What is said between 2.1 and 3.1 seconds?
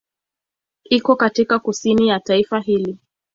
taifa hili.